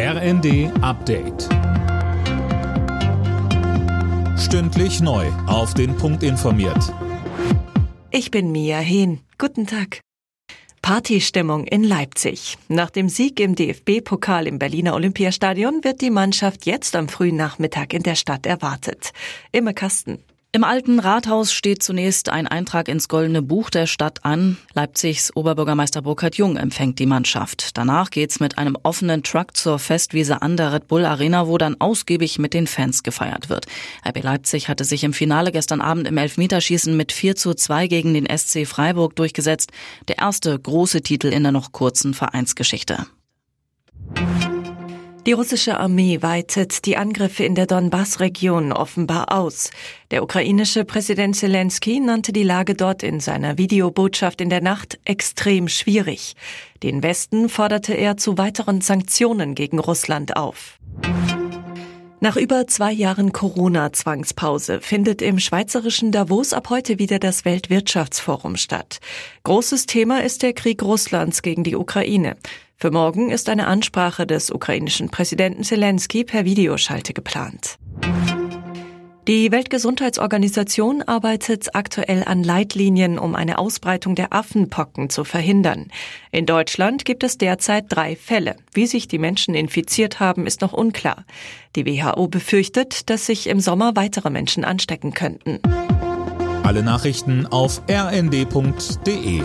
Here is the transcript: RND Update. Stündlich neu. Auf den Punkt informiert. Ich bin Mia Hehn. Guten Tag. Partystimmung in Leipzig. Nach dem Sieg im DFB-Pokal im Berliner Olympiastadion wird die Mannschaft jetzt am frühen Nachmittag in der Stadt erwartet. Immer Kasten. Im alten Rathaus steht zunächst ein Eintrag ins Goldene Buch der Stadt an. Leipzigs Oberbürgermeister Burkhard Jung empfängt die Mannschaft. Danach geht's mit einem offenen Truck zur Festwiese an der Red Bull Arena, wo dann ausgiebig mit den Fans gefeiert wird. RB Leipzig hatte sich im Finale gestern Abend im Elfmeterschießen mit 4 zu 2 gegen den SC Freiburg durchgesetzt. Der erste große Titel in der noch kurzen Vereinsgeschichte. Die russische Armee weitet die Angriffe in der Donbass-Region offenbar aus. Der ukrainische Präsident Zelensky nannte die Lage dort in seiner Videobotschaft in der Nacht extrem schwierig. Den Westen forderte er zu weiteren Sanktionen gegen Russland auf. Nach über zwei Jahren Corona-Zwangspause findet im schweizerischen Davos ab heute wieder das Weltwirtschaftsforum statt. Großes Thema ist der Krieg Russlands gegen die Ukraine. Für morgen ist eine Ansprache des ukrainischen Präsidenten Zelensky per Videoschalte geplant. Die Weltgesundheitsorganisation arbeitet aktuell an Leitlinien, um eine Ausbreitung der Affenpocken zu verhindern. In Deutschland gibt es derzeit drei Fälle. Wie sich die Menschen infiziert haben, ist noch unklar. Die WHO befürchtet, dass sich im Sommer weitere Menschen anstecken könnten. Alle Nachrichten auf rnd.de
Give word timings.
RND 0.00 0.70
Update. 0.80 1.48
Stündlich 4.38 5.00
neu. 5.00 5.26
Auf 5.48 5.74
den 5.74 5.96
Punkt 5.96 6.22
informiert. 6.22 6.94
Ich 8.12 8.30
bin 8.30 8.52
Mia 8.52 8.78
Hehn. 8.78 9.18
Guten 9.38 9.66
Tag. 9.66 9.98
Partystimmung 10.82 11.64
in 11.64 11.82
Leipzig. 11.82 12.58
Nach 12.68 12.90
dem 12.90 13.08
Sieg 13.08 13.40
im 13.40 13.56
DFB-Pokal 13.56 14.46
im 14.46 14.60
Berliner 14.60 14.94
Olympiastadion 14.94 15.82
wird 15.82 16.00
die 16.00 16.10
Mannschaft 16.10 16.64
jetzt 16.64 16.94
am 16.94 17.08
frühen 17.08 17.34
Nachmittag 17.34 17.92
in 17.92 18.04
der 18.04 18.14
Stadt 18.14 18.46
erwartet. 18.46 19.10
Immer 19.50 19.72
Kasten. 19.72 20.22
Im 20.50 20.64
alten 20.64 20.98
Rathaus 20.98 21.52
steht 21.52 21.82
zunächst 21.82 22.30
ein 22.30 22.46
Eintrag 22.46 22.88
ins 22.88 23.08
Goldene 23.08 23.42
Buch 23.42 23.68
der 23.68 23.86
Stadt 23.86 24.24
an. 24.24 24.56
Leipzigs 24.72 25.30
Oberbürgermeister 25.36 26.00
Burkhard 26.00 26.36
Jung 26.36 26.56
empfängt 26.56 26.98
die 26.98 27.04
Mannschaft. 27.04 27.76
Danach 27.76 28.08
geht's 28.08 28.40
mit 28.40 28.56
einem 28.56 28.74
offenen 28.82 29.22
Truck 29.22 29.54
zur 29.58 29.78
Festwiese 29.78 30.40
an 30.40 30.56
der 30.56 30.72
Red 30.72 30.88
Bull 30.88 31.04
Arena, 31.04 31.48
wo 31.48 31.58
dann 31.58 31.78
ausgiebig 31.78 32.38
mit 32.38 32.54
den 32.54 32.66
Fans 32.66 33.02
gefeiert 33.02 33.50
wird. 33.50 33.66
RB 34.08 34.22
Leipzig 34.22 34.70
hatte 34.70 34.84
sich 34.84 35.04
im 35.04 35.12
Finale 35.12 35.52
gestern 35.52 35.82
Abend 35.82 36.08
im 36.08 36.16
Elfmeterschießen 36.16 36.96
mit 36.96 37.12
4 37.12 37.36
zu 37.36 37.52
2 37.52 37.86
gegen 37.86 38.14
den 38.14 38.26
SC 38.26 38.66
Freiburg 38.66 39.16
durchgesetzt. 39.16 39.70
Der 40.08 40.16
erste 40.16 40.58
große 40.58 41.02
Titel 41.02 41.26
in 41.26 41.42
der 41.42 41.52
noch 41.52 41.72
kurzen 41.72 42.14
Vereinsgeschichte. 42.14 43.06
Die 45.28 45.34
russische 45.34 45.78
Armee 45.78 46.22
weitet 46.22 46.86
die 46.86 46.96
Angriffe 46.96 47.44
in 47.44 47.54
der 47.54 47.66
Donbass-Region 47.66 48.72
offenbar 48.72 49.30
aus. 49.30 49.70
Der 50.10 50.22
ukrainische 50.22 50.86
Präsident 50.86 51.36
Zelensky 51.36 52.00
nannte 52.00 52.32
die 52.32 52.44
Lage 52.44 52.72
dort 52.72 53.02
in 53.02 53.20
seiner 53.20 53.58
Videobotschaft 53.58 54.40
in 54.40 54.48
der 54.48 54.62
Nacht 54.62 54.98
extrem 55.04 55.68
schwierig. 55.68 56.34
Den 56.82 57.02
Westen 57.02 57.50
forderte 57.50 57.92
er 57.92 58.16
zu 58.16 58.38
weiteren 58.38 58.80
Sanktionen 58.80 59.54
gegen 59.54 59.78
Russland 59.78 60.34
auf. 60.34 60.78
Nach 62.20 62.36
über 62.38 62.66
zwei 62.66 62.90
Jahren 62.90 63.32
Corona-Zwangspause 63.32 64.80
findet 64.80 65.20
im 65.20 65.38
schweizerischen 65.40 66.10
Davos 66.10 66.54
ab 66.54 66.70
heute 66.70 66.98
wieder 66.98 67.18
das 67.18 67.44
Weltwirtschaftsforum 67.44 68.56
statt. 68.56 69.00
Großes 69.44 69.84
Thema 69.84 70.22
ist 70.24 70.42
der 70.42 70.54
Krieg 70.54 70.82
Russlands 70.82 71.42
gegen 71.42 71.64
die 71.64 71.76
Ukraine. 71.76 72.36
Für 72.80 72.92
morgen 72.92 73.30
ist 73.30 73.48
eine 73.48 73.66
Ansprache 73.66 74.24
des 74.24 74.52
ukrainischen 74.52 75.08
Präsidenten 75.08 75.64
Zelensky 75.64 76.22
per 76.22 76.44
Videoschalte 76.44 77.12
geplant. 77.12 77.76
Die 79.26 79.50
Weltgesundheitsorganisation 79.50 81.02
arbeitet 81.02 81.74
aktuell 81.74 82.22
an 82.24 82.44
Leitlinien, 82.44 83.18
um 83.18 83.34
eine 83.34 83.58
Ausbreitung 83.58 84.14
der 84.14 84.32
Affenpocken 84.32 85.10
zu 85.10 85.24
verhindern. 85.24 85.88
In 86.30 86.46
Deutschland 86.46 87.04
gibt 87.04 87.24
es 87.24 87.36
derzeit 87.36 87.86
drei 87.88 88.14
Fälle. 88.14 88.54
Wie 88.72 88.86
sich 88.86 89.08
die 89.08 89.18
Menschen 89.18 89.56
infiziert 89.56 90.20
haben, 90.20 90.46
ist 90.46 90.60
noch 90.60 90.72
unklar. 90.72 91.24
Die 91.74 91.84
WHO 91.84 92.28
befürchtet, 92.28 93.10
dass 93.10 93.26
sich 93.26 93.48
im 93.48 93.58
Sommer 93.58 93.96
weitere 93.96 94.30
Menschen 94.30 94.64
anstecken 94.64 95.14
könnten. 95.14 95.58
Alle 96.62 96.84
Nachrichten 96.84 97.44
auf 97.46 97.82
rnd.de 97.90 99.42